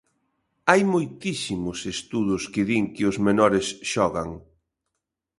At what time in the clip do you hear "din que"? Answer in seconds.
2.69-3.03